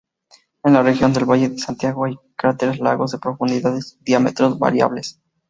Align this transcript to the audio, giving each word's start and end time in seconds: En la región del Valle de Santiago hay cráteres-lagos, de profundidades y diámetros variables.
En 0.63 0.73
la 0.73 0.81
región 0.81 1.13
del 1.13 1.25
Valle 1.29 1.49
de 1.49 1.59
Santiago 1.59 2.05
hay 2.05 2.17
cráteres-lagos, 2.35 3.11
de 3.11 3.19
profundidades 3.19 3.99
y 4.01 4.05
diámetros 4.05 4.57
variables. 4.57 5.21